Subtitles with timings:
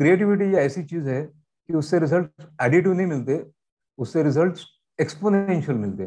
[0.00, 1.22] Creativity ऐसी चीज़ है
[1.68, 2.30] कि उससे रिज़ल्ट
[2.62, 3.50] एडिटिव नहीं मिलते,
[3.98, 4.58] उससे रिज़ल्ट
[5.00, 6.06] एक्सपोनेंशियल मिलते।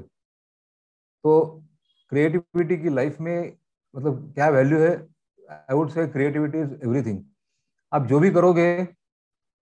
[1.24, 1.64] तो
[2.10, 3.58] क्रिएटिविटी की लाइफ में
[3.96, 5.08] मतलब क्या वैल्यू है?
[5.52, 7.24] I would say creativity is everything
[7.94, 8.88] आप जो भी करोगे,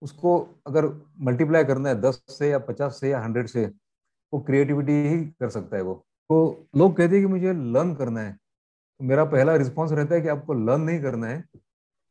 [0.01, 0.85] उसको अगर
[1.21, 3.65] मल्टीप्लाई करना है दस से या पचास से या हंड्रेड से,
[4.33, 5.93] वो क्रिएटिविटी ही कर सकता है वो।
[6.29, 10.21] तो लोग कहते हैं कि मुझे लर्न करना है। तो मेरा पहला रिस्पॉन्स रहता है
[10.21, 11.43] कि आपको लर्न नहीं करना है।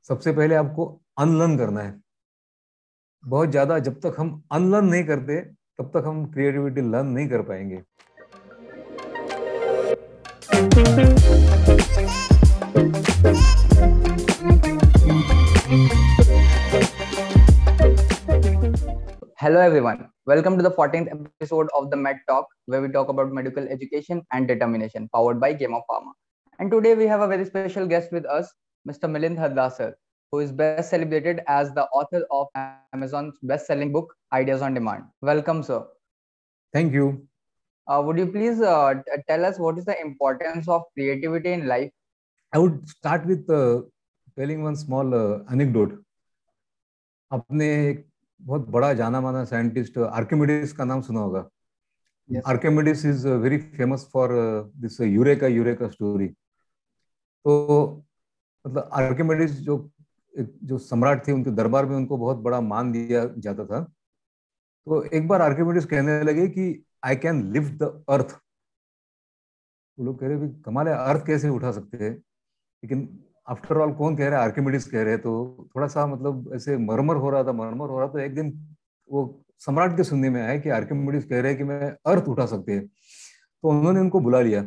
[0.08, 2.09] सबसे पहले आपको अनलर्न करना है।
[3.24, 7.42] बहुत ज़्यादा जब तक हम अनलर्न नहीं करते, तब तक हम क्रिएटिविटी लर्न नहीं कर
[7.42, 7.76] पाएँगे।
[19.42, 23.32] Hello everyone welcome to the fourteen episode of the med talk where we talk about
[23.34, 26.12] medical education and determination powered by game of pharma
[26.60, 28.54] and today we have a very special guest with us
[28.86, 29.78] mister Milind Hardas
[30.31, 32.47] who is best celebrated as the author of
[32.93, 35.03] Amazon's best-selling book, Ideas on Demand.
[35.21, 35.83] Welcome, sir.
[36.73, 37.27] Thank you.
[37.87, 38.95] Uh, would you please uh,
[39.27, 41.91] tell us what is the importance of creativity in life?
[42.53, 43.81] I would start with uh,
[44.37, 46.01] telling one small uh, anecdote.
[47.33, 48.05] अपने एक
[48.41, 51.49] बहुत बड़ा जाना माना scientist Archimedes का नाम सुना होगा
[52.51, 54.29] Archimedes is very famous for
[54.83, 56.27] this eureka eureka story
[57.45, 57.55] तो
[58.67, 59.77] मतलब आर्किमिडीज जो
[60.38, 63.80] जो सम्राट थे, उनके दरबार में उनको बहुत बड़ा मान दिया जाता था।
[64.86, 68.36] तो एक बार आर्किमिडीज कहने लगे कि I can lift the earth
[69.98, 72.04] वो लोग कह रहे कमाल है अर्थ कैसे उठा सकते?
[72.04, 74.44] हैं लेकिन आफ्टर ऑल कौन कह रहा है?
[74.44, 75.32] आर्किमिडीज कह रहे हैं तो
[75.76, 78.76] थोड़ा सा मतलब ऐसे मरमर हो रहा था मरमर हो रहा तो एक दिन
[79.10, 82.46] वो सम्राट के सुनने में आया कि आर्किमिडीज कह रहे हैं कि मैं अर्थ उठा
[82.46, 84.60] सकते हैं। तो उन्होंने उनको बुला लिया।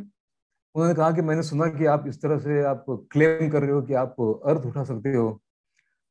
[0.74, 3.82] उन्होंने कहा कि, मैंने सुना कि आप इस तरह से आप क्लेम कर रहे हो
[3.82, 5.40] कि आप अर्थ उठा सकते हो।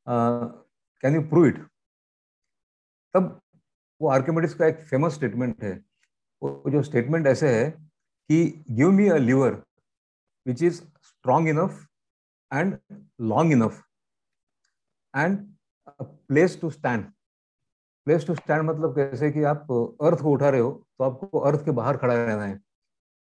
[0.07, 1.57] कैन यू प्रूव इट
[3.15, 3.39] तब
[4.01, 5.73] वो आर्किमिडीज का एक फ़ेमस स्टेटमेंट है।
[6.41, 9.61] वो जो स्टेटमेंट ऐसे है कि give me a lever
[10.45, 11.85] which is strong enough
[12.51, 12.77] and
[13.21, 13.83] long enough
[15.13, 15.37] and
[16.01, 17.05] place to stand
[18.07, 21.65] place to stand मतलब कैसे कि आप अर्थ को उठा रहे हो तो आपको अर्थ
[21.65, 22.59] के बाहर खड़ा रहना है।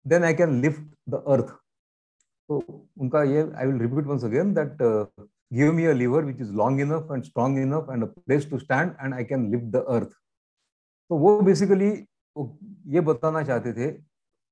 [0.05, 1.49] Then I can lift the earth
[2.49, 2.57] तो
[3.01, 4.81] उनका ये I will repeat once again that
[5.51, 8.95] give me a lever which is long enough and strong enough and place to stand
[9.01, 10.09] and I can lift the earth
[11.09, 11.89] तो वो basically
[12.87, 13.87] ये बताना चाहते थे,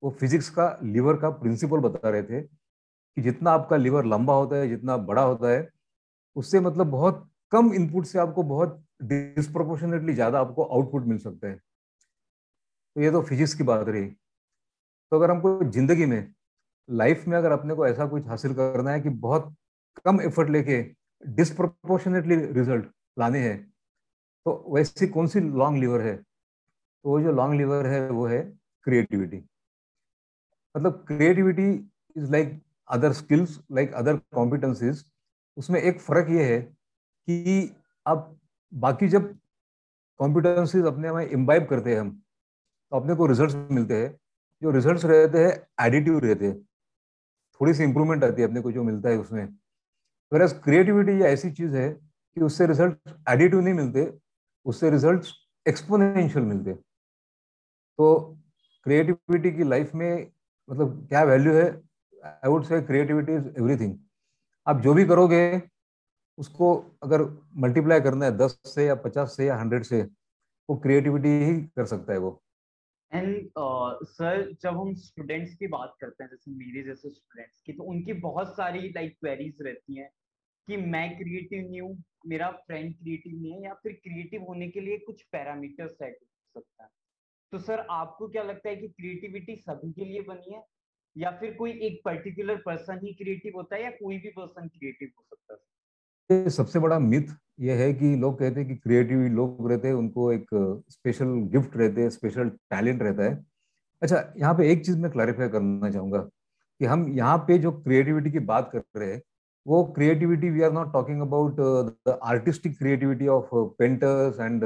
[0.04, 4.56] वो फिजिक्स का लीवर का प्रिंसिपल बता रहे थे कि जितना आपका लिवर लंबा होता
[4.56, 5.70] है, जितना बड़ा होता है,
[6.36, 11.56] उससे मतलब बहुत कम इनपुट से आपको बहुत डिस्प्रोपोर्शनेटली ज़्यादा आपको आउटपुट मिल सकता है।
[12.96, 16.34] तो ये तो फिजिक्स की बात रही। तो अगर हमको ज़िंदगी में
[16.90, 19.54] लाइफ में अगर अपने को ऐसा कुछ हासिल करना है कि बहुत
[20.06, 20.82] कम एफर्ट लेके
[21.28, 22.86] डिस्प्रोपोर्शनेटली रिज़ल्ट
[23.20, 23.58] लाने हैं।
[24.46, 26.16] तो वैसी कौन सी लॉन्ग लीवर है?
[26.16, 28.42] तो वो जो लॉन्ग लीवर है, वो है
[28.84, 29.44] क्रिएटिविटी
[30.76, 31.70] मतलब creativity
[32.18, 35.04] is like other skills like other competencies
[35.58, 38.40] उसमें एक फ़र्क ये है कि अब
[38.74, 39.34] बाकी जब
[40.20, 42.10] कॉम्पिटेंसीज अपने में इम्बाइब करते हैं हम
[42.92, 44.18] तो अपने को रिजल्ट्स मिलते हैं।
[44.62, 46.60] जो रिजल्ट्स रहते हैं एडिटिव रहते हैं।
[47.62, 49.48] थोड़ी सी इंप्रूवमेंट आती है अपने को जो मिलता है उसमें।
[50.32, 54.12] वेर क्रिएटिविटी ऐसी चीज़ है कि उससे रिज़ल्ट एडिटिव नहीं मिलते
[54.66, 55.26] उससे रिज़ल्ट
[55.66, 58.38] एक्सपोनेंशियल मिलते। तो
[58.86, 60.32] क्रिएटिविटी की लाइफ में
[60.70, 61.66] मतलब क्या वैल्यू है?
[62.24, 63.98] I would say creativity is everything
[64.68, 65.62] आप जो भी करोगे
[66.38, 67.22] उसको अगर
[67.58, 70.02] मल्टीप्लाई करना है दस से या पचास से या हंड्रेड से
[70.70, 72.32] वो क्रिएटिविटी ही कर सकता है वो।
[73.12, 77.74] एंड सर uh, जब हम स्टूडेंट्स की बात करते हैं जैसे मेरे जैसे स्टूडेंट्स की
[77.74, 80.10] तो उनकी बहुत सारी लाइक like, क्वेरीज रहती हैं।
[80.70, 84.80] कि मैं क्रिएटिव नहीं हूँ, मेरा फ्रेंड क्रिएटिव नहीं है या फिर क्रिएटिव होने के
[84.80, 86.90] लिए कुछ पैरामीटर सेट हो सकता है।
[87.52, 90.64] तो सर, आपको क्या लगता है कि क्रिएटिविटी सभी के लिए बनी है?
[91.18, 95.10] या फिर कोई एक पर्टिकुलर पर्सन ही क्रिएटिव होता है या कोई भी पर्सन क्रिएटिव
[95.18, 96.50] हो सकता है?
[96.50, 100.32] सबसे बड़ा मिथ ये है कि लोग कहते हैं कि क्रिएटिव लोग रहते हैं, उनको
[100.32, 100.48] एक
[100.90, 103.46] स्पेशल गिफ्ट रहते हैं स्पेशल टैलेंट रहता है।
[104.02, 106.20] अच्छा यहाँ पे एक चीज़ मैं क्लैरिफाई करना चाहूँगा
[106.82, 109.22] कि हम यहाँ पे जो क्रिएटिविटी की बात कर रहे हैं
[109.66, 114.64] वो creativity we are not talking about the artistic creativity of painters and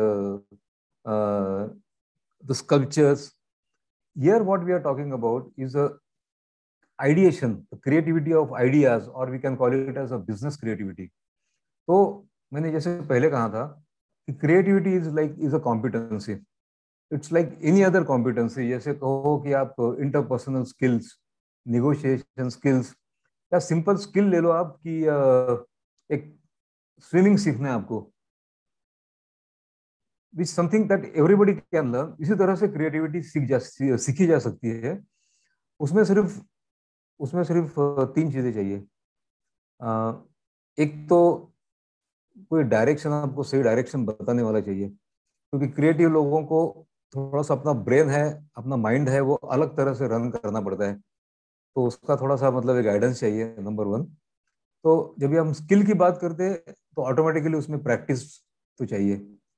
[2.46, 3.32] the sculptures
[4.16, 5.84] what we are talking about is a
[7.00, 11.10] ideation, the creativity of ideas, or we can call it as a business creativity.
[11.88, 11.96] तो
[12.52, 13.66] मैंने जैसे पहले कहा था
[14.28, 16.34] कि creativity is like is a competency
[17.12, 21.18] it's like any other competency जैसे कहो कि आप इंटरपर्सनल स्किल्स
[21.66, 22.94] निगोशिएशन स्किल्स
[23.54, 25.00] या सिंपल स्किल ले लो आप कि
[26.10, 26.34] एक
[27.12, 28.00] स्विमिंग सीखना है आपको।
[30.34, 33.60] Which something that everybody can learn इसी तरह से क्रिएटिविटी सीख जा
[34.06, 35.00] सीखी जा सकती है।
[35.80, 36.40] उसमें सिर्फ़
[37.20, 37.80] उसमें सिर्फ़
[38.16, 38.78] तीन चीज़ें चाहिए।
[40.78, 41.20] एक तो
[42.52, 46.62] कोई डायरेक्शन आपको सही डायरेक्शन बताने वाला चाहिए। क्योंकि क्रिएटिव लोगों को
[47.14, 48.24] थोड़ा सा अपना ब्रेन है,
[48.58, 51.02] अपना माइंड है, वो अलग तरह से रन करना पड़ता है।
[51.76, 54.04] तो उसका थोड़ा सा मतलब एक गाइडेंस चाहिए नंबर वन
[54.86, 58.24] तो जब भी हम स्किल की बात करते हैं तो ऑटोमेटिकली उसमें प्रैक्टिस
[58.80, 59.16] तो चाहिए।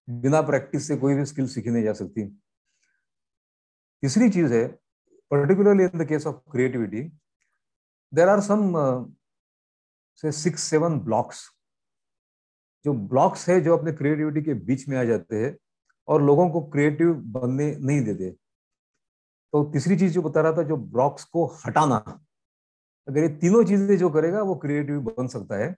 [0.08, 2.28] बिना प्रैक्टिस से कोई भी स्किल सीखी नहीं जा सकती।
[4.04, 4.68] तीसरी चीज़ है
[5.32, 7.02] particularly in the case of creativity
[8.14, 8.74] there are some
[10.24, 11.44] से सिक्स सेवन ब्लॉक्स
[12.86, 15.56] जो ब्लॉक्स है जो अपने क्रिएटिविटी के बीच में आ जाते हैं
[16.08, 18.30] और लोगों को क्रिएटिव बनने नहीं देते।
[19.56, 21.96] तो तीसरी चीज़ जो बता रहा था, जो ब्लॉक्स को हटाना,
[23.08, 25.76] अगर ये तीनों चीज़ें जो करेगा, वो क्रिएटिव बन सकता है।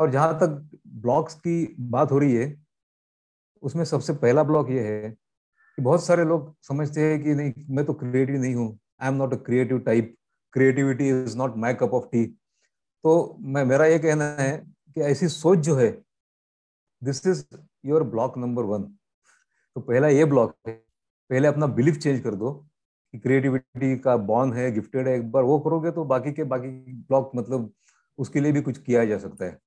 [0.00, 2.64] और जहाँ तक ब्लॉक्स की बात हो रही है,
[3.62, 7.84] उसमें सबसे पहला ब्लॉक ये है कि बहुत सारे लोग समझते हैं कि नहीं, मैं
[7.86, 8.68] तो क्रिएटिव नहीं हूँ
[9.02, 10.14] I am not a creative type
[10.54, 14.56] creativity is not my cup of tea तो मैं, मेरा ये कहना है
[14.96, 15.90] कि ऐसी सोच जो है
[17.02, 17.44] this is
[17.86, 20.74] your block number one तो पहला ये ब्लॉक है,
[21.30, 22.66] पहले अपना बिलीफ चेंज कर दो
[23.18, 27.30] क्रिएटिविटी का बॉन्ड है गिफ्टेड है एक बार वो करोगे तो बाकी के बाकी ब्लॉक
[27.36, 27.72] मतलब
[28.18, 29.58] उसके लिए भी कुछ किया जा सकता है।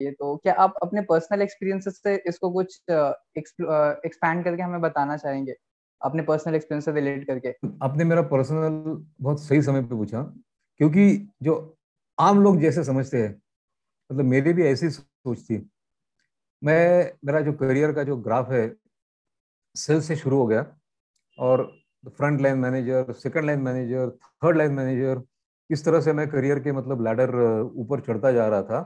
[0.00, 5.54] ये तो क्या आप अपने पर्सनल एक्सपीरियंसेस से इसको कुछ एक्सपैंड करके हमें बताना चाहेंगे?
[6.00, 7.50] अपने पर्सनल एक्सपीरियंस से रिलेट करके।
[7.82, 10.22] आपने मेरा पर्सनल बहुत सही समय पे पूछा
[10.80, 11.54] क्योंकि जो
[12.18, 13.30] आम लोग जैसे समझते हैं
[14.10, 15.68] मतलब मेरी भी ऐसी सोच थी।
[16.62, 18.64] मैं मेरा जो करियर का जो ग्राफ है
[19.76, 20.66] सेल्स से शुरू हो गया
[21.38, 21.62] और
[22.08, 24.10] front line manager second line manager
[24.44, 25.22] third line manager
[25.70, 27.34] इस तरह से मैं करियर के मतलब लैडर
[27.74, 28.80] ऊपर चढ़ता जा रहा था।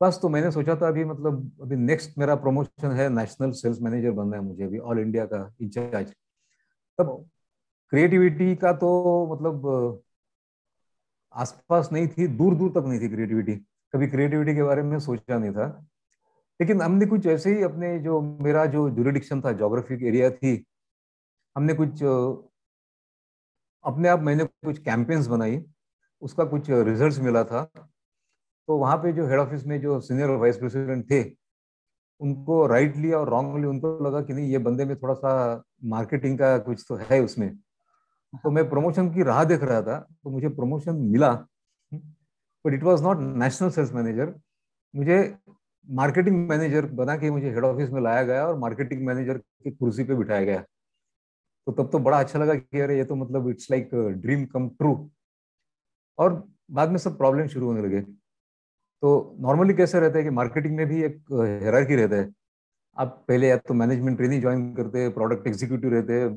[0.00, 4.10] बस तो मैंने सोचा था अभी मतलब अभी नेक्स्ट मेरा प्रमोशन है नेशनल सेल्स मैनेजर
[4.10, 6.14] बनना है मुझे अभी ऑल इंडिया का इंचार्ज।
[6.98, 7.28] तब
[7.92, 8.88] क्रिएटिविटी का तो
[9.34, 10.02] मतलब
[11.34, 13.54] आसपास नहीं थी दूर दूर तक नहीं थी क्रिएटिविटी
[13.94, 15.66] कभी क्रिएटिविटी के बारे में सोचा नहीं था।
[16.60, 20.56] लेकिन हमने कुछ ऐसे ही अपने जो मेरा जो जुरिडिक्शन था जोग्राफिक एरिया थी
[21.56, 22.02] हमने कुछ
[23.84, 25.62] अपने आप मैंने कुछ कैंपेन्स बनाई,
[26.22, 27.62] उसका कुछ रिजल्ट्स मिला था।
[28.68, 31.22] तो वहाँ पे जो हेड ऑफ़िस में जो सीनियर वाइस प्रेसिडेंट थे,
[32.20, 36.56] उनको राइटली और रॉन्गली उनको लगा कि नहीं, ये बंदे में थोड़ा सा मार्केटिंग का
[36.58, 37.48] कुछ तो है उसमें।
[38.34, 41.32] तो मैं प्रमोशन की राह देख रहा था तो मुझे प्रमोशन मिला।
[41.92, 44.34] But it was not national sales manager
[44.94, 45.18] मुझे
[45.88, 50.04] मार्केटिंग मैनेजर बना के मुझे हेड ऑफ़िस में लाया गया और मार्केटिंग मैनेजर की कुर्सी
[50.04, 50.64] पे बिठाया गया।
[51.66, 53.90] तो तब तो बड़ा अच्छा लगा कि अरे, ये तो मतलब it's like
[54.22, 54.94] dream come true
[56.18, 60.76] और बाद में सब प्रॉब्लम शुरू होने लगे। तो नॉर्मली कैसे रहता है कि मार्केटिंग
[60.76, 61.22] में भी एक
[61.62, 62.28] हेरारकी रहता है।
[62.96, 66.28] आप पहले या तो मैनेजमेंट ट्रेनिंग ज्वाइन करते हैं प्रोडक्ट एग्जीक्यूटिव रहते हैं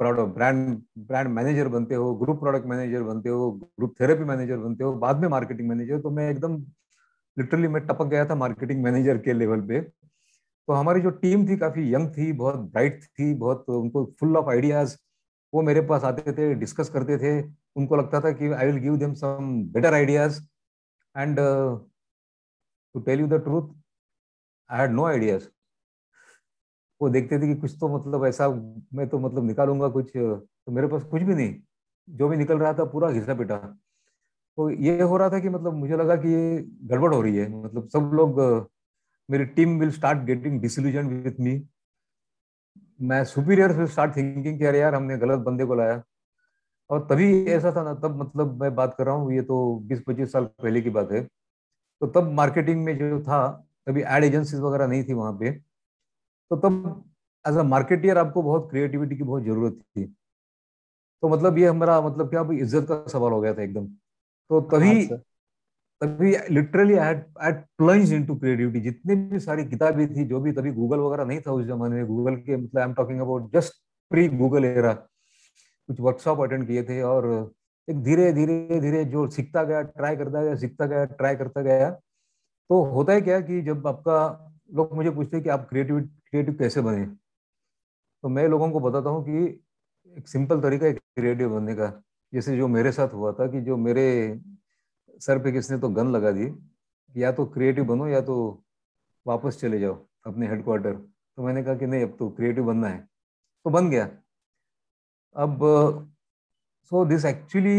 [0.00, 4.92] ब्रांड ब्रांड मैनेजर बनते हो ग्रुप प्रोडक्ट मैनेजर बनते हो ग्रुप थेरेपी मैनेजर बनते हो,
[4.94, 6.56] बाद में मार्केटिंग मैनेजर तो मैं एकदम
[7.36, 9.80] लिटरली मैं टपक गया था मार्केटिंग मैनेजर के लेवल पे।
[10.68, 14.48] तो हमारी जो टीम थी काफ़ी यंग थी, बहुत ब्राइट थी, बहुत उनको फुल ऑफ़
[14.50, 14.96] आइडियाज़
[15.52, 17.40] वो मेरे पास आते थे डिस्कस करते थे।
[17.76, 20.40] उनको लगता था कि I will give them some better ideas
[21.14, 21.36] and
[22.94, 23.68] to tell you the truth
[24.70, 25.48] I had no ideas
[27.00, 28.48] वो देखते थे कि कुछ तो मतलब ऐसा,
[28.94, 31.54] मैं तो मतलब निकालूँगा कुछ तो मेरे पास कुछ भी नहीं।
[32.08, 35.74] जो भी निकल रहा था पूरा घिसा पिटा। तो ये हो रहा था कि मतलब
[35.74, 38.40] मुझे लगा कि ये गड़बड़ हो रही है। मतलब सब लोग
[39.28, 41.60] मेरी team will start getting disillusion with me
[43.00, 46.02] मैं सुपीरियर विल स्टार्ट थिंकिंग कि अरे यार हमने गलत बंदे को लाया।
[46.90, 50.32] और तभी ऐसा था ना तब मतलब मैं बात कर रहा हूँ ये तो 20-25
[50.32, 51.22] साल पहले की बात है।
[52.02, 53.46] तो तब मार्केटिंग में जो था
[53.86, 57.04] तभी एड एजेंसीज वगैरह नहीं थी वहाँ पे। तो तब
[57.44, 60.04] एज अ मार्केटियर आपको बहुत क्रिएटिविटी की बहुत ज़रूरत थी।
[61.22, 63.86] तो मतलब ये हमारा मतलब क्या इज़्ज़त का सवाल हो गया था एकदम।
[64.50, 65.18] तो तभी हाँ,
[66.00, 70.72] तभी literally I had plunge into creativity जितनी भी सारी किताबें थी, जो भी, तभी
[70.72, 73.74] गूगल वगैरह नहीं था उस जमाने में। गूगल के मतलब I am talking about just
[74.10, 77.26] pre Google era कुछ वर्कशॉप अटेंड किए थे और
[77.88, 81.90] एक धीरे धीरे धीरे जो सीखता गया ट्राई करता गया, सीखता गया ट्राई करता गया।
[81.90, 84.16] तो होता है क्या कि जब आपका
[84.74, 87.04] लोग मुझे पूछते हैं कि आप क्रिएटिव क्रिएटिव कैसे बने?
[87.06, 89.44] तो मैं लोगों को बताता हूँ कि
[90.16, 91.92] एक सिंपल तरीका है क्रिएटिव बनने का।
[92.32, 94.04] जैसे जो मेरे साथ हुआ था कि जो मेरे
[95.20, 96.46] सर पे किसने तो गन लगा दी
[97.14, 98.36] या तो क्रिएटिव बनो या तो
[99.26, 99.94] वापस चले जाओ
[100.26, 102.98] अपने हेडक्वार्टर तो मैंने कहा कि नहीं, अब तो क्रिएटिव बनना है।
[103.64, 104.04] तो बन गया।
[105.36, 105.58] अब
[106.90, 107.78] so this actually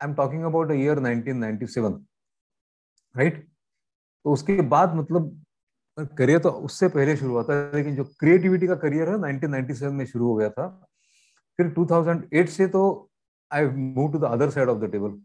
[0.00, 1.94] I am talking about year 1997
[3.14, 3.42] right
[4.24, 5.40] तो उसके बाद मतलब
[6.18, 10.04] करियर तो उससे पहले शुरू हुआ था, लेकिन जो क्रिएटिविटी का करियर है 1997 में
[10.06, 10.68] शुरू हो गया था।
[11.58, 13.10] फिर 2008 से तो
[13.50, 15.20] I move to the other side of the table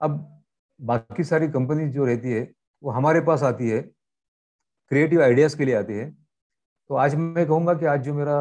[0.00, 0.37] अब
[0.80, 2.50] बाकी सारी कंपनी जो रहती है,
[2.82, 3.80] वो हमारे पास आती है
[4.90, 6.10] क्रिएटिव आइडियाज़ के लिए आती है।
[6.90, 8.38] तो आज मैं कहूँगा कि आज जो मेरा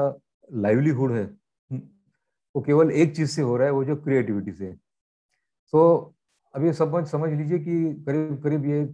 [0.50, 1.24] लाइवलीहुड है
[2.56, 4.72] वो केवल एक चीज़ से हो रहा है, वो जो क्रिएटिविटी से
[5.74, 6.13] तो
[6.53, 8.86] अभी समझ समझ लीजिए कि करीब करीब ये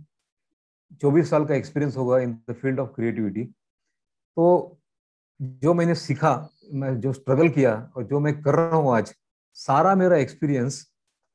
[1.01, 4.79] 24 साल का एक्सपीरियंस होगा in the field of creativity तो
[5.39, 9.13] जो मैंने सीखा, मैं जो स्ट्रगल किया और जो मैं कर रहा हूँ आज,
[9.57, 10.85] सारा मेरा एक्सपीरियंस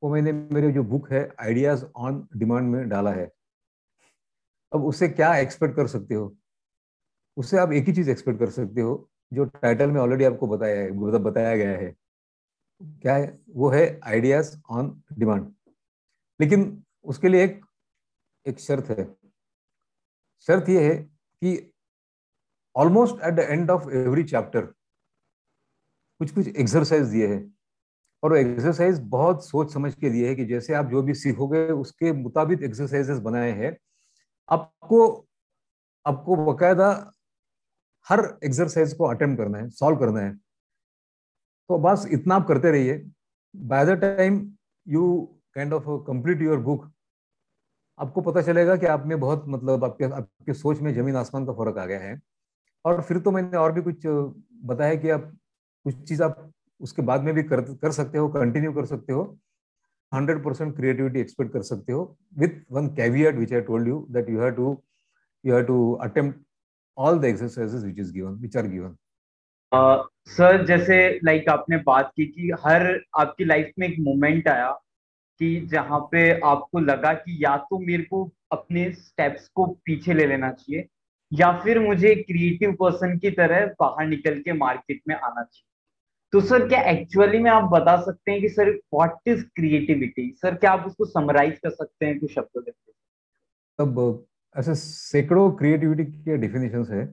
[0.03, 3.31] वो मैंने मेरे जो बुक है आइडियाज़ ऑन डिमांड में डाला है।
[4.73, 6.37] अब उससे क्या एक्सपेक्ट कर सकते हो?
[7.37, 10.81] उससे आप एक ही चीज़ एक्सपेक्ट कर सकते हो, जो टाइटल में ऑलरेडी आपको बताया
[10.81, 11.95] है मतलब बताया गया है।
[12.81, 13.39] क्या है?
[13.51, 15.53] वो है आइडियाज़ ऑन डिमांड
[16.41, 17.61] लेकिन उसके लिए एक
[18.47, 19.05] एक शर्त है।
[20.49, 21.73] शर्त यह है कि
[22.77, 24.67] almost at the end of every chapter
[26.21, 27.58] कुछ कुछ एक्सरसाइज दिए हैं।
[28.23, 32.13] और एक्सरसाइज बहुत सोच समझ के लिए है कि जैसे आप जो भी सीखोगे उसके
[32.13, 33.77] मुताबिक एक्सरसाइजेस बनाए हैं।
[34.49, 35.07] आपको
[36.07, 36.91] आपको बकायदा
[38.07, 40.35] हर एक्सरसाइज को अटेम्प्ट करना है सॉल्व करना है।
[41.71, 42.99] तो बस इतना आप करते रहिए।
[43.55, 44.41] By the time
[44.87, 45.05] you
[45.55, 46.91] kind of complete your book
[47.99, 51.53] आपको पता चलेगा कि आप में बहुत मतलब आपके आपके सोच में ज़मीन आसमान का
[51.53, 52.21] फ़र्क आ गया है।
[52.85, 54.07] और फिर तो मैंने और भी कुछ
[54.65, 55.23] बताया कि आप,
[55.87, 59.23] कुछ चीज़ आप उसके बाद में भी कर कर सकते हो कंटिन्यू कर सकते हो।
[60.13, 64.31] हंड्रेड परसेंट क्रिएटिविटी एक्सपेक्ट कर सकते हो। With one caveat which I told you that
[64.31, 64.77] you have to
[65.45, 66.41] you have to attempt
[66.99, 68.97] all the exercises which is given which are given
[70.27, 74.71] sir जैसे लाइक like, आपने बात की कि हर आपकी life में एक मोमेंट आया
[75.41, 80.27] कि जहाँ पे आपको लगा कि या तो मेरे को अपने स्टेप्स को पीछे ले
[80.27, 80.89] लेना चाहिए
[81.33, 85.68] या फिर मुझे क्रिएटिव पर्सन की तरह बाहर निकल के मार्केट में आना चाहिए।
[86.33, 90.55] तो सर क्या एक्चुअली में आप बता सकते हैं कि sir what is creativity sir
[90.55, 96.37] क्या आप उसको समराइज कर सकते हैं कुछ शब्दों के तब, ऐसे सैकड़ों क्रिएटिविटी के
[96.37, 97.05] डेफिनेशन है,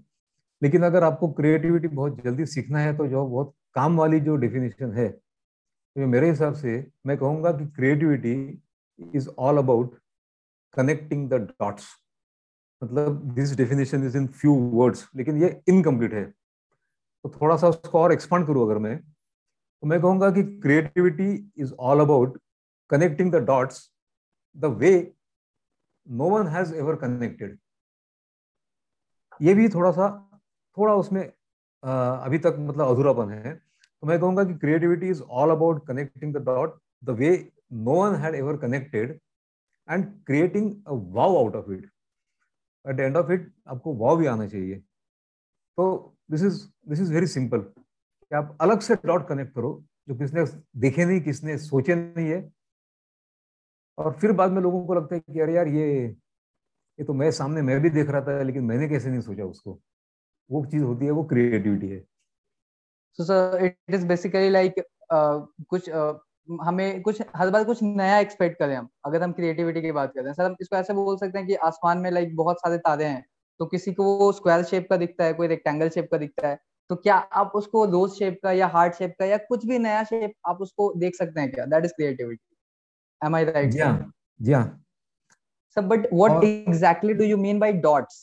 [0.62, 4.94] लेकिन अगर आपको क्रिएटिविटी बहुत जल्दी सीखना है तो जो बहुत काम वाली जो डेफिनेशन
[4.94, 8.34] है तो मेरे हिसाब से मैं कहूँगा कि creativity
[9.00, 9.98] is all about
[10.74, 11.86] connecting the dots
[12.82, 16.32] मतलब this definition is in few words लेकिन ये इनकम्प्लीट है।
[17.26, 21.74] तो थोड़ा सा उसको और एक्सपांड करूँ अगर मैं तो मैं कहूँगा कि creativity is
[21.74, 22.38] all about
[22.90, 23.80] connecting the dots
[24.56, 24.92] the way
[26.08, 27.58] no one has ever connected
[29.42, 30.08] ये भी थोड़ा सा,
[30.78, 35.86] थोड़ा उसमें अभी तक मतलब अधूरापन है। तो मैं कहूँगा कि creativity is all about
[35.88, 37.36] connecting the dot the way
[37.74, 39.20] no one had ever connected
[39.90, 40.72] and creating
[41.16, 41.90] wow out of it
[42.86, 44.80] at end of it आपको वाव भी आना चाहिए।
[45.78, 49.72] तो this is this is very simple कि आप अलग से dot connect करो
[50.10, 50.46] जो किसने
[50.82, 52.40] देखे नहीं किसने सोचे नहीं है।
[53.98, 55.86] और फिर बाद में लोगों को लगता है कि अरे यार ये
[57.00, 59.80] ये तो मैं सामने मैं भी देख रहा था लेकिन मैंने कैसे नहीं सोचा उसको?
[60.50, 62.00] वो चीज़ होती है वो क्रिएटिविटी है।
[63.20, 64.76] So sir it is basically like
[65.12, 66.16] कुछ uh,
[66.64, 70.32] हमें कुछ हर बार कुछ नया एक्सपेक्ट करें हम। अगर हम क्रिएटिविटी की बात करें
[70.34, 73.26] सर हम इसको ऐसे बोल सकते हैं कि आसमान में लाइक बहुत सारे तारे हैं।
[73.60, 76.60] तो किसी को वो स्क्वायर शेप का दिखता है कोई रेक्टेंगल शेप का दिखता है
[76.90, 80.04] तो क्या आप उसको रोज शेप का या हार्ट शेप का या कुछ भी नया
[80.04, 81.66] शेप आप उसको देख सकते हैं क्या?
[81.66, 82.52] That is creativity
[83.22, 83.76] i right?
[83.76, 83.94] yeah
[84.40, 84.66] yeah
[85.78, 88.18] so but what और, exactly do you mean by dots?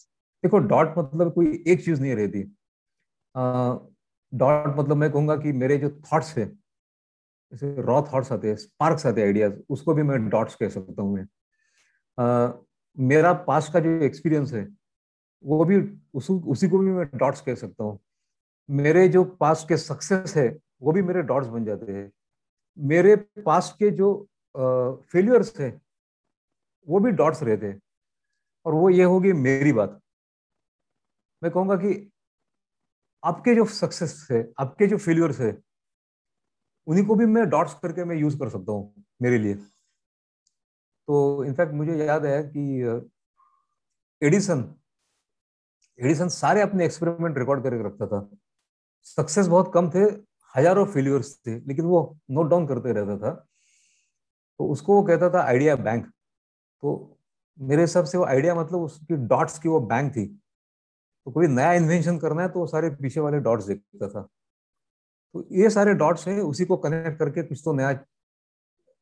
[0.44, 2.42] देखो डॉट मतलब कोई एक चीज़ नहीं रहती।
[4.32, 6.46] डॉट मतलब मैं कहूँगा कि मेरे जो थॉट्स है
[7.52, 11.02] जैसे रॉ थॉट्स आते हैं स्पार्क्स आते हैं आइडियाज़ उसको भी मैं डॉट्स कह सकता
[11.02, 11.26] हूँ मैं।
[12.18, 12.52] uh,
[12.98, 14.64] मेरा पास का जो एक्सपीरियंस है
[15.44, 15.76] वो भी
[16.14, 17.98] उस, उसी को भी मैं डॉट्स कह सकता हूँ।
[18.68, 20.48] मेरे जो पास के सक्सेस है
[20.82, 22.10] वो भी मेरे डॉट्स बन जाते हैं।
[22.78, 24.14] मेरे पास के जो
[25.12, 25.68] फेलियर्स थे
[26.88, 27.80] वो भी डॉट्स रहते हैं।
[28.66, 30.00] और वो ये होगी मेरी बात।
[31.42, 32.10] मैं कहूँगा कि
[33.22, 35.56] आपके जो सक्सेस है आपके जो फेलियर्स है
[36.86, 39.54] उन्हीं को भी मैं डॉट्स करके मैं यूज़ कर सकता हूँ मेरे लिए।
[41.08, 42.62] तो इनफैक्ट मुझे याद है कि
[44.22, 44.62] एडिसन
[45.98, 48.28] एडिसन सारे अपने एक्सपेरिमेंट रिकॉर्ड करके रखता था।
[49.06, 50.02] सक्सेस बहुत कम थे,
[50.54, 53.32] हज़ारों फेलियर्स थे, लेकिन वो नोट डाउन करते रहता था।
[54.60, 57.18] तो उसको वो कहता था आइडिया बैंक तो
[57.58, 61.72] मेरे हिसाब से वो आइडिया मतलब उसकी डॉट्स की वो बैंक थी। तो कोई नया
[61.72, 64.22] इन्वेंशन करना है तो वो सारे पीछे वाले डॉट्स देखता था।
[65.34, 67.98] तो ये सारे डॉट्स हैं, उसी को कनेक्ट करके कुछ तो नया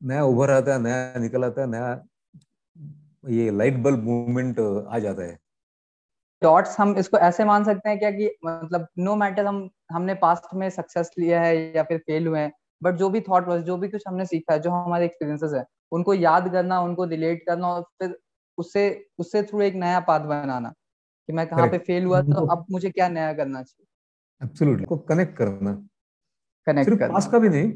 [0.01, 2.03] नया उभर आता है, नया निकल आता है, नया
[3.29, 5.37] ये लाइट बल्ब मूवमेंट आ जाता है।
[6.41, 10.53] डॉट्स हम इसको ऐसे मान सकते हैं क्या कि मतलब नो मैटर हम हमने पास्ट
[10.55, 13.87] में सक्सेस लिया है या फिर फेल हुए हैं बट जो भी थॉट जो भी
[13.89, 17.81] कुछ हमने सीखा है जो हमारे एक्सपीरियंसेस है उनको याद करना उनको रिलेट करना और
[17.99, 18.17] फिर
[18.57, 18.83] उससे
[19.19, 20.69] उससे थ्रू एक नया पाथ बनाना
[21.29, 24.97] कि मैं कहाँ पे फेल हुआ तो अब मुझे क्या नया करना चाहिए। एब्सोल्युटली को
[25.09, 25.73] कनेक्ट करना।
[26.67, 27.73] कनेक्ट सिर्फ़ करना। पास्ट का भी नहीं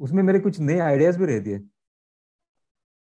[0.00, 1.58] उसमें मेरे कुछ नए आइडियाज़ भी रहती है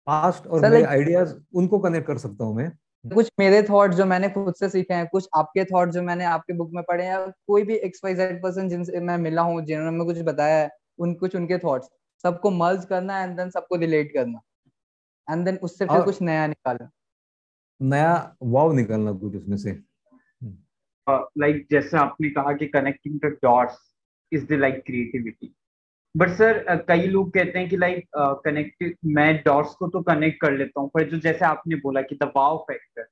[0.08, 2.72] पास्ट और नए आइडियाज़ उनको कनेक्ट कर सकता हूँ मैं।
[3.08, 6.54] कुछ मेरे थॉट जो मैंने खुद से सीखे हैं कुछ आपके थॉट जो मैंने आपके
[6.54, 10.06] बुक में पढ़े हैं कोई भी एक्स वाई जेड पर्सन जिनसे मैं मिला हूँ जिन्होंने
[10.06, 10.70] कुछ बताया है
[11.00, 11.90] उन कुछ उनके थॉट्स
[12.24, 14.40] सबको मर्ज करना एंड देन सबको रिलेट करना।
[15.32, 16.90] एंड देन उससे फिर कुछ नया निकालना।
[17.82, 23.26] नया वाव निकालना कुछ उसमें से। लाइक uh, like, जैसे आपने कहा कि connecting the
[23.26, 23.78] dots
[24.32, 25.56] is the like creativity
[26.16, 28.06] but sir कई लोग कहते हैं कि लाइक
[28.46, 32.16] कनेक्ट मैं डॉट्स को तो कनेक्ट कर लेता हूँ, पर जो जैसे आपने बोला कि
[32.16, 33.08] द वाव फैक्टर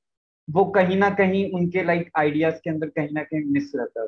[0.47, 4.07] वो कहीं ना कहीं उनके लाइक आइडियाज़ के अंदर कहीं ना कहीं मिस रहता है।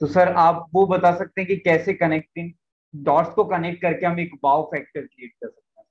[0.00, 2.52] तो सर आप वो बता सकते हैं कि कैसे कनेक्टिंग
[2.94, 5.86] डॉट्स को कनेक्ट करके हम एक वाव फैक्टर क्रिएट कर सकते हैं?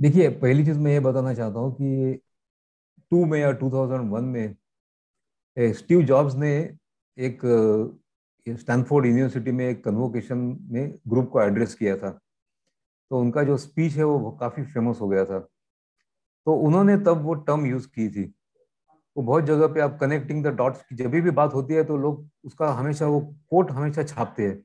[0.00, 2.20] देखिए, पहली चीज़ मैं ये बताना चाहता हूँ कि
[3.12, 4.56] टू में या 2001 में
[5.74, 6.50] स्टीव जॉब्स ने
[7.16, 7.40] एक
[8.46, 10.38] स्टैनफोर्ड यूनिवर्सिटी में एक कन्वोकेशन
[10.70, 12.10] में ग्रुप को एड्रेस किया था।
[13.10, 17.34] तो उनका जो स्पीच है वो काफ़ी फ़ेमस हो गया था। तो उन्होंने तब वो
[17.34, 18.24] टर्म यूज़ की थी।
[19.16, 21.96] वो बहुत जगह पे आप कनेक्टिंग द डॉट्स की जब भी बात होती है तो
[21.96, 23.20] लोग उसका हमेशा वो
[23.50, 24.56] कोट हमेशा छापते हैं।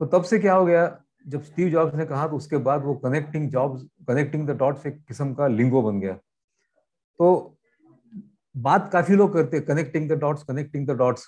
[0.00, 2.94] तो तब से क्या हो गया, जब स्टीव जॉब्स ने कहा तो उसके बाद वो
[2.96, 6.14] connecting Jobs connecting the dots एक किस्म का लिंगो बन गया।
[7.20, 7.56] तो
[8.54, 11.26] बात काफ़ी लोग करते connecting the dots connecting the dots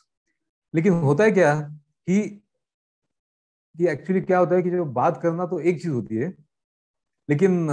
[0.77, 2.43] लेकिन होता है क्या कि
[3.75, 6.35] कि एक्चुअली क्या होता है कि जो बात करना तो एक चीज़ होती है,
[7.29, 7.69] लेकिन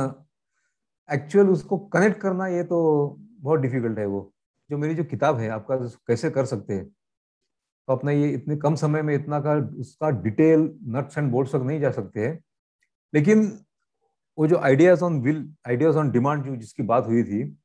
[1.10, 2.80] एक्चुअल उसको कनेक्ट करना ये तो
[3.20, 4.34] बहुत डिफ़िकल्ट है वो।
[4.70, 5.76] जो मेरी जो किताब है आपका
[6.08, 6.86] कैसे कर सकते हैं?
[6.86, 11.62] तो अपना ये इतने कम समय में इतना का, उसका डिटेल नट्स एंड बोल्ट्स तक
[11.62, 12.40] नहीं जा सकते हैं।
[13.14, 13.46] लेकिन
[14.38, 17.58] वो जो ideas on will ideas on demand जो जिसकी बात हुई थी,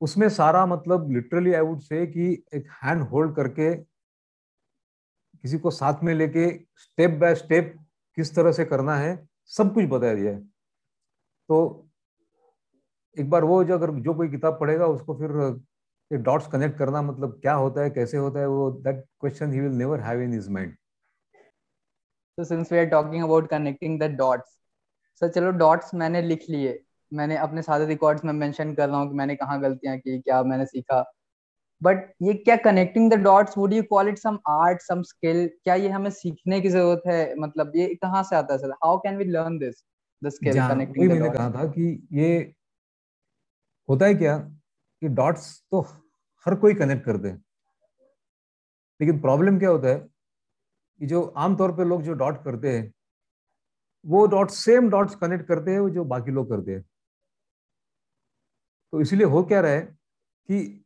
[0.00, 3.89] उसमें सारा मतलब लिटरली आई वुड से कि एक हैंड होल्ड करके
[5.44, 6.48] किसी को साथ में लेके
[6.78, 7.74] स्टेप बाय स्टेप
[8.18, 10.40] किस तरह से करना है, सब कुछ बता दिया है।
[11.48, 11.86] तो
[13.16, 17.38] एक बार वो जो अगर जो कोई किताब पढ़ेगा, उसको फिर डॉट्स कनेक्ट करना मतलब
[17.42, 20.48] क्या होता है, कैसे होता है, वो that question he will never have in his
[20.48, 20.76] mind
[22.38, 24.52] so, since we are talking about connecting the dots,
[25.22, 26.78] so चलो डॉट्स मैंने लिख लिए।
[27.12, 30.42] मैंने अपने सारे रिकॉर्ड्स में मेंशन कर रहा हूँ कि मैंने कहाँ गलतियाँ की, क्या
[30.42, 31.00] मैंने सीखा।
[31.82, 35.74] बट ये क्या connecting the dots would you call it some art some skill क्या
[35.74, 37.34] ये हमें सीखने की ज़रूरत है?
[37.36, 38.70] मतलब ये कहाँ से आता है sir?
[38.84, 39.82] How can we learn this
[40.22, 42.38] the skill connecting मैंने कहा था कि ये
[43.88, 45.80] होता है क्या कि डॉट्स तो
[46.46, 47.44] हर कोई कनेक्ट करते हैं।
[49.00, 52.92] लेकिन प्रॉब्लम क्या होता है कि जो आमतौर पे लोग जो डॉट करते हैं
[54.04, 56.82] वो डॉट सेम डॉट्स कनेक्ट करते हैं जो बाकी लोग करते हैं।
[58.92, 60.84] तो इसलिए हो क्या रहा है कि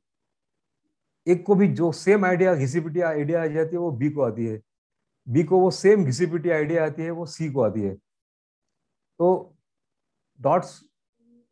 [1.27, 4.47] एक को भी जो सेम आइडिया घिसी आइडिया आ जाती है वो बी को आती
[4.47, 4.61] है।
[5.29, 7.95] बी को वो सेम घिसी आइडिया आती है वो सी को आती है।
[9.21, 9.57] तो
[10.41, 10.85] डॉट्स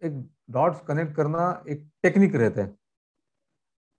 [0.02, 2.74] एक डॉट्स कनेक्ट करना एक टेक्निक रहता है।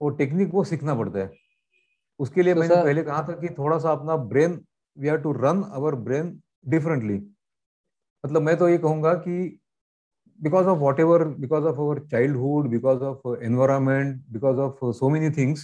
[0.02, 1.30] वो टेक्निक वो सीखना पड़ता है।
[2.18, 4.64] उसके लिए so, मैंने पहले कहा था कि थोड़ा सा अपना brain
[4.98, 7.14] we are to run our brain differently
[8.24, 9.60] मतलब मैं तो ये कहूँगा कि
[10.40, 15.62] because of whatever because of our childhood because of environment because of so many things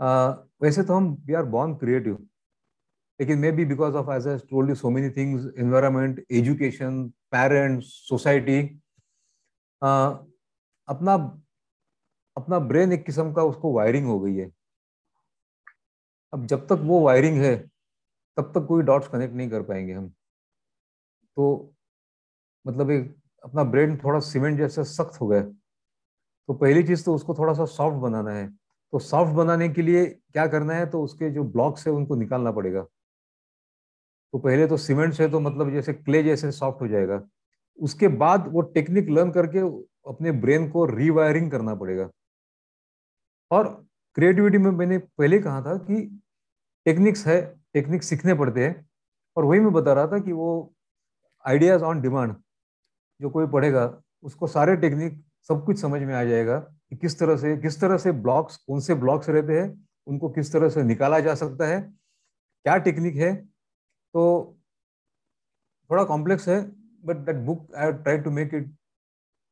[0.00, 2.14] uh, वैसे तो हम वी आर बॉर्न क्रिएटिव
[3.20, 8.60] लेकिन maybe because of as I told you so many things environment education parents society
[9.82, 11.14] अपना
[12.36, 14.50] अपना brain एक किस्म का उसको वायरिंग हो गई है।
[16.32, 17.56] अब जब तक वो वायरिंग है
[18.36, 20.08] तब तक कोई डॉट्स कनेक्ट नहीं कर पाएँगे हम।
[21.36, 21.74] तो
[22.68, 27.34] मतलब एक अपना ब्रेन थोड़ा सीमेंट जैसे सख्त हो गया। तो पहली चीज़ तो उसको
[27.34, 28.48] थोड़ा सा सॉफ्ट बनाना है।
[28.92, 30.86] तो सॉफ्ट बनाने के लिए क्या करना है?
[30.86, 32.82] तो उसके जो ब्लॉक्स है उनको निकालना पड़ेगा।
[34.32, 37.22] तो पहले तो सीमेंट से तो मतलब जैसे क्ले जैसे सॉफ्ट हो जाएगा।
[37.78, 39.58] उसके बाद वो टेक्निक लर्न करके
[40.10, 42.10] अपने ब्रेन को रीवायरिंग करना पड़ेगा।
[43.50, 46.20] और क्रिएटिविटी में मैंने पहले कहा था कि
[46.84, 48.88] टेक्निक्स है टेक्निक सीखने पड़ते हैं।
[49.36, 50.74] और वही मैं बता रहा था कि वो
[51.46, 52.34] आइडियाज़ ऑन डिमांड
[53.20, 57.36] जो कोई पढ़ेगा, उसको सारे टेक्निक सब कुछ समझ में आ जाएगा कि किस तरह
[57.36, 61.20] से, किस तरह से ब्लॉक्स कौन से ब्लॉक्स रहते हैं, उनको किस तरह से निकाला
[61.20, 63.34] जा सकता है, क्या टेक्निक है।
[64.14, 64.54] तो
[65.90, 66.60] थोड़ा कॉम्प्लेक्स है
[67.06, 68.70] but that book I try to make it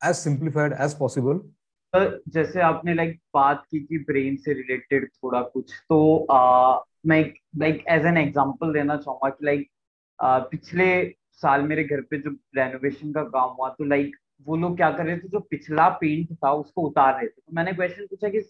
[0.00, 1.40] as simplified as possible
[2.29, 6.26] जैसे आपने लाइक बात की कि ब्रेन से रिलेटेड थोड़ा कुछ तो
[7.07, 7.20] मैं
[7.59, 9.68] लाइक एज एन एग्जांपल देना चाहूँगा कि लाइक
[10.50, 10.88] पिछले
[11.42, 15.07] साल मेरे घर पे जो रेनोवेशन का काम हुआ तो लाइक वो लोग क्या कर
[15.07, 18.40] रहे थे, जो पिछला पेंट था, उसको उतार रहे थे। तो मैंने क्वेश्चन पूछा कि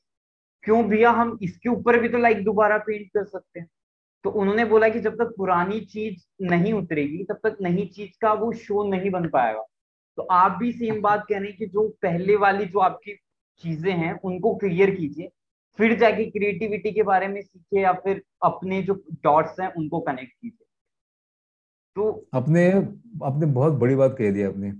[0.64, 3.68] क्यों भैया हम इसके ऊपर भी तो लाइक दोबारा पेंट कर सकते हैं?
[4.24, 8.32] तो उन्होंने बोला कि जब तक पुरानी चीज़ नहीं उतरेगी, तब तक नई चीज़ का
[8.32, 9.64] वो शो नहीं बन पाएगा।
[10.18, 13.14] तो आप भी सेम बात कह रहे हैं कि जो पहले वाली जो आपकी
[13.64, 15.30] चीज़ें हैं, उनको क्लियर कीजिए।
[15.78, 18.94] फिर जाके क्रिएटिविटी के बारे में सीखिए या फिर अपने जो
[19.24, 20.65] डॉट्स हैं, उनको कनेक्ट कीजिए।
[21.96, 22.70] तो अपने,
[23.24, 24.72] आपने बहुत बड़ी बात कह दी आपने।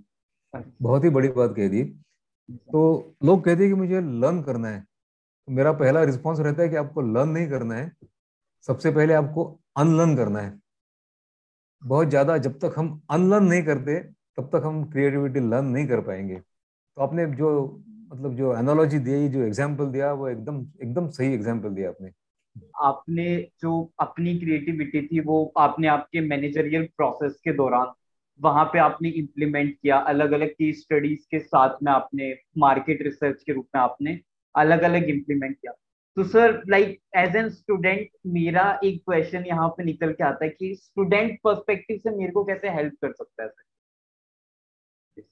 [0.83, 4.81] बहुत ही बड़ी बात कह दी। तो लोग कहते हैं कि मुझे लर्न करना है।
[4.81, 7.91] तो मेरा पहला रिस्पॉन्स रहता है कि आपको लर्न नहीं करना है।
[8.69, 9.45] सबसे पहले आपको
[9.77, 10.61] अनलर्न करना है।
[11.83, 13.99] बहुत ज़्यादा जब तक हम अनलर्न नहीं करते,
[14.39, 17.51] तब तक हम क्रिएटिविटी लर्न नहीं कर पाएँगे। तो आपने जो
[18.13, 22.11] मतलब जो एनोलॉजी दी जो एग्ज़ाम्पल दिया, वो एकदम एकदम सही एग्ज़ाम्पल दिया आपने।
[22.83, 23.27] आपने
[23.61, 27.93] जो अपनी क्रिएटिविटी थी, वो आपने आपके मैनेजरियल प्रोसेस के दौरान
[28.41, 33.43] वहाँ पे आपने इम्प्लीमेंट किया। अलग अलग केस स्टडीज़ के साथ में आपने मार्केट रिसर्च
[33.43, 34.19] के रूप में आपने
[34.55, 35.73] अलग अलग इम्प्लीमेंट किया।
[36.17, 40.51] तो sir like as an student मेरा एक क्वेश्चन यहाँ पे निकल के आता है
[40.51, 45.23] कि स्टूडेंट पर्सपेक्टिव से मेरे को कैसे हेल्प कर सकता है सर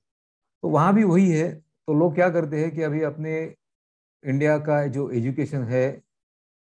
[0.62, 3.34] तो वहाँ भी वही है। तो लोग क्या करते हैं कि अभी अपने
[4.24, 5.86] इंडिया का जो एजुकेशन है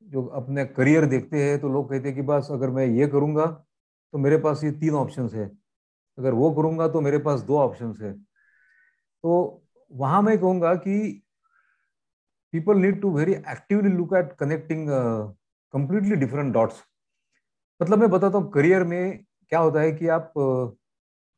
[0.02, 3.46] जो अपने करियर देखते हैं तो लोग कहते हैं कि बस अगर मैं ये करूँगा
[3.46, 5.46] तो मेरे पास ये तीन ऑप्शन है।
[6.18, 11.22] अगर वो करूँगा तो मेरे पास दो ऑप्शन है। तो वहाँ मैं कहूँगा कि
[12.52, 14.88] people need to very actively look at connecting
[15.74, 16.82] completely different dots
[17.80, 20.76] मतलब मैं बताता हूँ करियर में क्या होता है कि आप uh,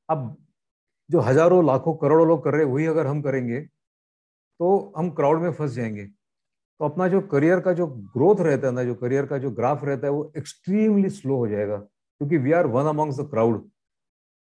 [0.09, 0.37] आप
[1.11, 5.53] जो हज़ारों लाखों करोड़ों लोग कर रहे वही अगर हम करेंगे तो हम क्राउड में
[5.53, 6.09] फंस जाएँगे।
[6.83, 9.85] तो अपना जो करियर का जो ग्रोथ रहता है ना, जो करियर का जो ग्राफ
[9.85, 13.61] रहता है, वो एक्सट्रीमली स्लो हो जाएगा, क्योंकि we are one amongst the crowd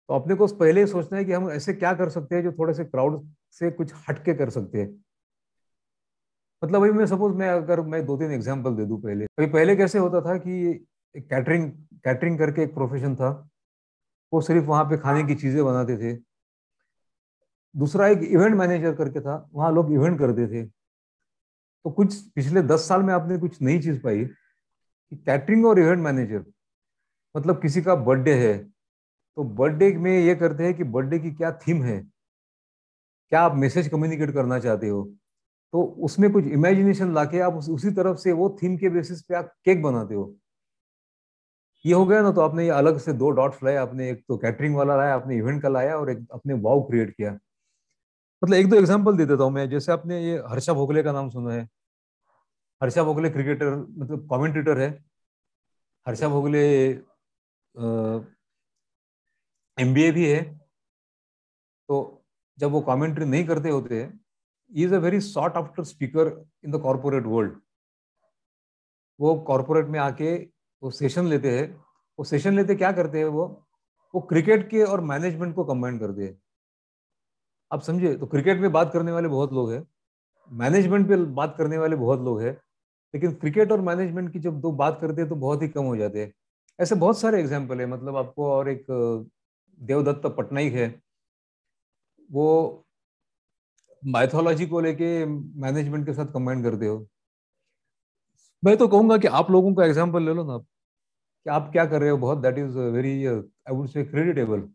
[0.09, 2.51] तो अपने को पहले ही सोचना है कि हम ऐसे क्या कर सकते हैं जो
[2.51, 4.89] थोड़े से क्राउड से कुछ हटके कर सकते हैं।
[6.61, 9.75] मतलब अभी मैं सपोज़ मैं अगर मैं दो तीन एग्ज़ाम्पल दे दूँ पहले। अभी पहले
[9.75, 11.71] कैसे होता था कि कैटरिंग
[12.05, 13.49] कैटरिंग करके एक प्रोफेशन था,
[14.31, 16.19] वो सिर्फ़ वहाँ पे खाने की चीज़ें बनाते थे।
[17.75, 20.69] दूसरा एक इवेंट मैनेजर करके था, वहाँ लोग इवेंट करते थे।
[21.85, 25.99] तो कुछ पिछले दस साल में आपने कुछ नई चीज़ पाई कि कैटरिंग और इवेंट
[25.99, 26.43] मैनेजर
[27.35, 31.51] मतलब किसी का बर्थडे है तो बर्थडे में ये करते हैं कि बर्थडे की क्या
[31.67, 31.99] थीम है
[33.31, 35.03] क्या आप मैसेज कम्युनिकेट करना चाहते हो
[35.73, 39.35] तो उसमें कुछ इमेजिनेशन लाके आप उस, उसी तरफ़ से वो थीम के बेसिस पे
[39.35, 40.35] आप केक बनाते हो।
[41.85, 44.37] ये हो गया ना तो आपने ये अलग से दो डॉट्स लाए आपने एक तो
[44.37, 47.37] कैटरिंग वाला लाया आपने इवेंट का लाया और एक अपने वाव क्रिएट किया।
[48.43, 51.29] मतलब एक दो एग्जांपल दे देता हूँ मैं। जैसे आपने ये हर्षा भोगले का नाम
[51.29, 51.61] सुना है।
[52.81, 54.89] हर्षा भोगले क्रिकेटर मतलब कमेंटेटर है।
[56.07, 56.63] हर्षा भोगले
[59.77, 60.43] एमबीए भी है।
[61.89, 62.25] तो
[62.57, 64.09] जब वो कमेंट्री नहीं करते होते
[64.71, 66.27] is a very short after speaker
[66.65, 67.59] in the corporate world
[69.19, 70.35] वो कॉरपोरेट में आके
[70.83, 71.67] वो सेशन लेते हैं।
[72.19, 73.45] वो सेशन लेते क्या करते हैं वो?
[74.13, 76.41] वो क्रिकेट के और मैनेजमेंट को कंबाइन करते हैं।
[77.73, 79.85] आप समझे तो क्रिकेट में बात करने वाले बहुत लोग हैं
[80.51, 82.51] मैनेजमेंट पे बात करने वाले बहुत लोग हैं,
[83.13, 85.95] लेकिन क्रिकेट और मैनेजमेंट की जब दो बात करते हैं तो बहुत ही कम हो
[85.97, 86.33] जाते हैं।
[86.79, 88.85] ऐसे बहुत सारे एग्ज़ाम्पल है मतलब आपको और एक,
[89.79, 90.87] देवदत्त पटनाइक है,
[92.29, 92.85] वो
[94.03, 97.07] माइथोलॉजी को लेके मैनेजमेंट के साथ कंबाइन करते हो।
[98.63, 102.01] मैं तो कहूँगा कि आप लोगों का एग्ज़ाम्पल ले लो ना कि आप क्या कर
[102.01, 104.67] रहे हो, बहुत that is very I would say creditable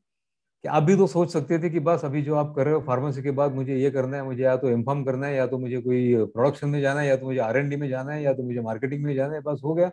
[0.64, 2.80] कि आप भी तो सोच सकते थे कि बस अभी जो आप कर रहे हो,
[2.82, 5.58] फार्मेसी के बाद मुझे ये करना है, मुझे या तो एम करना है, या तो
[5.58, 8.42] मुझे कोई प्रोडक्शन में जाना है, या तो मुझे आरएनडी में जाना है, या तो
[8.42, 9.90] मुझे मार्केटिंग में जाना है, बस हो गया।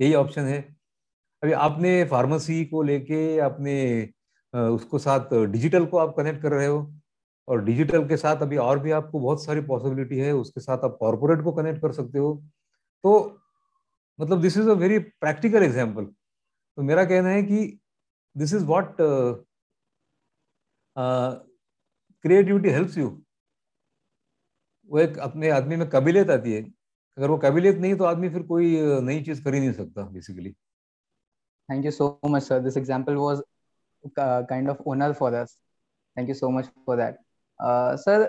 [0.00, 0.60] यही ऑप्शन है।
[1.42, 3.76] अभी आपने फार्मेसी को लेके अपने
[4.54, 6.78] उसको साथ डिजिटल को आप कनेक्ट कर रहे हो,
[7.48, 10.96] और डिजिटल के साथ अभी और भी आपको बहुत सारी पॉसिबिलिटी है, उसके साथ आप
[11.00, 12.34] कॉर्पोरेट को कनेक्ट कर सकते हो।
[13.04, 13.12] तो
[14.18, 17.78] मतलब this is a very practical example तो मेरा कहना है कि
[18.36, 18.96] this is what
[20.98, 23.08] creativity helps you
[24.90, 26.62] वो एक अपने आदमी में काबिलियत आती है।
[27.18, 30.50] अगर वो काबिलियत नहीं तो आदमी फिर कोई नई चीज़ कर ही नहीं सकता basically
[31.68, 33.42] thank you so much sir this example was
[34.18, 35.56] kind of honour for us
[36.16, 37.18] thank you so much for that
[38.00, 38.22] sir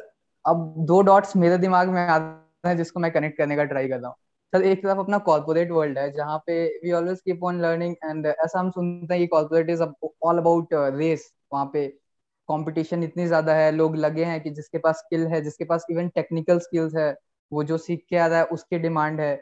[0.46, 4.00] अब दो डॉट्स मेरे दिमाग में आते हैं जिसको मैं कनेक्ट करने का ट्राई कर
[4.00, 4.16] रहा हूँ।
[4.54, 8.26] सर एक तरफ़ अपना कॉर्पोरेट वर्ल्ड है, जहाँ पे we always keep on learning and
[8.28, 11.86] ऐसा हम सुनते हैं कि corporate is all about race वहाँ पे
[12.50, 16.08] कंपटीशन इतनी ज़्यादा है, लोग लगे हैं कि जिसके पास स्किल है, जिसके पास इवन
[16.16, 17.16] टेक्निकल स्किल्स है,
[17.52, 19.36] वो जो सीख के आ रहा है, उसकी डिमांड है।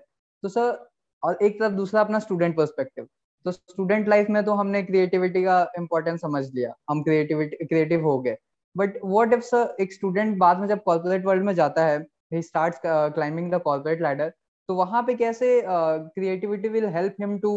[0.43, 0.85] तो सर
[1.23, 3.07] और एक तरफ़ दूसरा अपना स्टूडेंट पर्सपेक्टिव
[3.45, 8.17] तो स्टूडेंट लाइफ में तो हमने क्रिएटिविटी का इम्पोर्टेंस समझ लिया। हम क्रिएटिविटी क्रिएटिव हो
[8.21, 8.35] गए।
[8.75, 11.99] बट वॉट इफ़ सर एक स्टूडेंट बाद में जब कॉर्पोरेट वर्ल्ड में जाता है
[12.33, 14.29] he starts climbing the corporate ladder
[14.69, 17.51] तो वहाँ पे कैसे creativity will help him to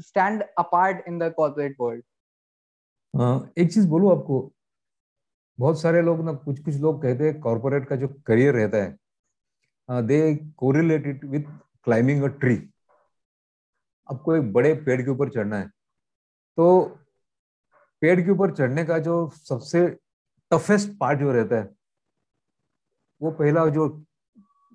[0.00, 2.02] stand apart in the corporate world
[3.14, 4.50] एक चीज़ बोलूँ आपको?
[5.58, 10.02] बहुत सारे लोग ना, कुछ कुछ लोग कहते हैं कॉर्पोरेट का जो करियर रहता है
[10.06, 11.42] they correlated with
[11.84, 12.56] climbing a tree
[14.08, 15.66] आपको एक बड़े पेड़ के ऊपर चढ़ना है।
[16.58, 16.84] तो
[18.02, 19.86] पेड़ के ऊपर चढ़ने का जो सबसे
[20.50, 21.68] टफेस्ट पार्ट जो रहता है,
[23.20, 23.88] वो पहला जो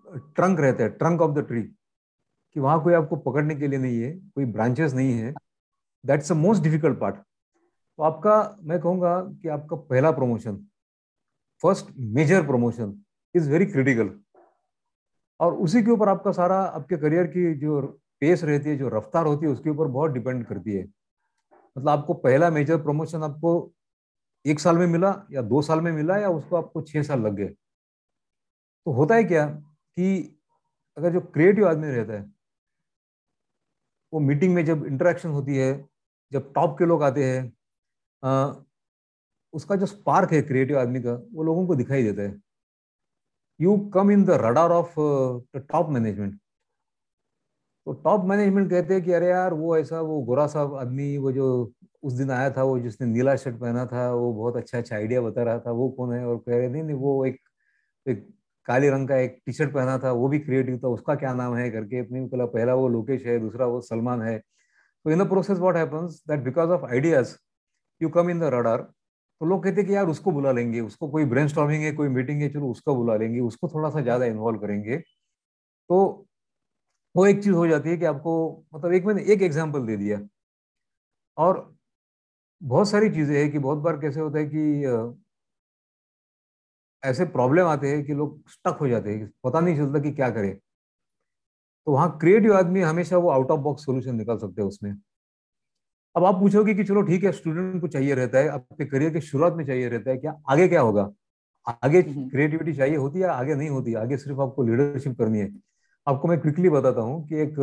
[0.07, 4.01] ट्रंक रहता है ट्रंक ऑफ़ द ट्री कि वहाँ कोई आपको पकड़ने के लिए नहीं
[4.01, 5.33] है, कोई ब्रांचेस नहीं है
[6.03, 7.15] that's the most difficult part
[7.99, 10.55] तो आपका, मैं कहूँगा कि आपका पहला promotion
[11.63, 13.03] first major promotion
[13.35, 14.09] is very critical
[15.39, 17.81] और उसी के ऊपर आपका सारा, आपके करियर की जो
[18.21, 20.83] पेस रहती है, जो रफ्तार होती है, उसके ऊपर बहुत डिपेंड करती है।
[21.77, 23.71] मतलब आपको पहला मेजर प्रमोशन आपको
[24.45, 27.35] एक साल में मिला, या दो साल में मिला, या उसको आपको छह साल लग
[27.35, 27.47] गए।
[28.85, 30.39] तो होता है क्या कि
[30.97, 32.31] अगर जो क्रिएटिव आदमी रहता है,
[34.13, 35.89] वो मीटिंग में जब इंटरेक्शन होती है,
[36.31, 37.53] जब टॉप के लोग आते हैं
[39.53, 42.35] उसका जो स्पार्क है क्रिएटिव आदमी का वो लोगों को दिखाई देता है।
[43.59, 46.39] You come in the radar of the top management
[47.87, 51.31] तो टॉप मैनेजमेंट कहते हैं कि अरे यार वो ऐसा वो गोरा सा आदमी वो
[51.31, 51.47] जो
[52.03, 55.21] उस दिन आया था वो जिसने नीला शर्ट पहना था वो बहुत अच्छा अच्छा आइडिया
[55.21, 56.25] बता रहा था वो कौन है?
[56.25, 57.39] और कह रहे नहीं नहीं वो एक,
[58.05, 58.27] एक
[58.67, 61.55] काले रंग का एक टी शर्ट पहना था वो भी क्रिएटिव था उसका क्या नाम
[61.55, 61.69] है?
[61.71, 64.37] करके इतनी पहला वो लोकेश है दूसरा वो सलमान है।
[65.05, 67.35] तो in the process what happens that because of ideas
[68.03, 68.81] you come in the radar
[69.41, 72.49] तो लोग कहते कि यार उसको बुला लेंगे, उसको कोई ब्रेन है, कोई मीटिंग है,
[72.49, 74.97] चलो उसको बुला लेंगे, उसको थोड़ा सा ज़्यादा इन्वॉल्व करेंगे।
[75.89, 76.27] तो
[77.15, 78.33] वो एक चीज़ हो जाती है कि आपको
[78.75, 80.19] मतलब एक मैंने एक एग्ज़ाम्पल दे दिया।
[81.37, 81.59] और
[82.61, 85.15] बहुत सारी चीज़ें हैं कि बहुत बार कैसे होता है कि
[87.03, 90.29] ऐसे प्रॉब्लम आते हैं कि लोग स्टक हो जाते हैं पता नहीं चलता कि क्या
[90.29, 90.53] करें।
[91.87, 94.93] तो वहाँ क्रिएटिव आदमी हमेशा वो आउट ऑफ़ बॉक्स सोल्यूशन निकाल सकते हैं उसमें।
[96.15, 99.21] अब आप पूछोगे कि चलो ठीक है स्टूडेंट को चाहिए रहता है आपके करियर की
[99.21, 101.09] शुरुआत में चाहिए रहता है क्या आगे क्या होगा?
[101.83, 103.93] आगे क्रिएटिविटी हम्म। चाहिए होती है आगे नहीं होती?
[103.93, 105.49] आगे सिर्फ़ आपको लीडरशिप करनी है।
[106.07, 107.59] आपको मैं क्विकली बताता हूँ कि एक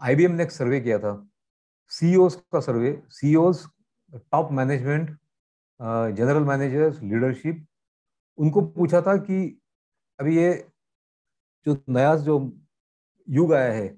[0.00, 1.14] आईबीएम ने एक सर्वे किया था।
[1.92, 3.52] सीईओ e का survey CEO
[4.32, 5.10] top management
[6.16, 7.66] general managers leadership
[8.38, 9.38] उनको पूछा था कि
[10.18, 10.52] अभी ये
[11.66, 12.38] जो नया जो
[13.28, 13.94] युग आया है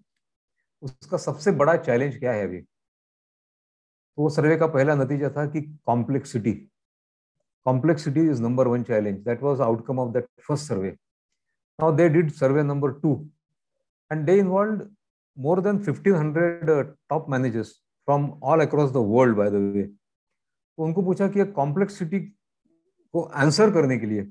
[0.82, 2.62] उसका सबसे बड़ा चैलेंज क्या है अभी?
[4.18, 6.52] तो वो सर्वे का पहला नतीजा था कि complexity
[7.66, 10.96] complexity is number one challenge that was outcome of that first survey
[11.78, 13.11] they did survey number two,
[14.11, 14.81] and they involved
[15.37, 17.68] more than 1500 uh, top managers
[18.09, 19.85] from all across the world, by the way.
[19.85, 22.20] तो उनको पूछा कि complexity
[23.14, 24.24] को answer करने के लिए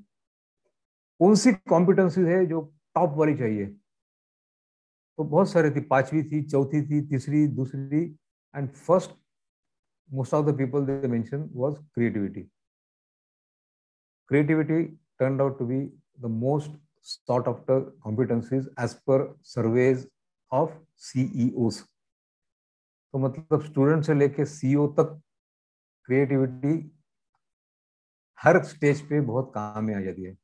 [1.21, 2.62] कौन सी competency है जो
[2.95, 3.65] टॉप वाली चाहिए?
[3.65, 8.04] तो बहुत सारे थी पांचवी थी चौथी थी तीसरी दूसरी
[8.56, 9.15] and first
[10.12, 12.48] most of the people they mentioned was creativity.
[14.28, 15.91] Creativity turned out to be
[16.22, 20.08] the most sought after competencies as per surveys
[20.52, 21.84] of CEOs.
[23.13, 25.22] तो मतलब स्टूडेंट से लेके सीईओ तक
[26.06, 26.74] क्रिएटिविटी
[28.43, 30.38] हर स्टेज पे बहुत काम में आ जाती है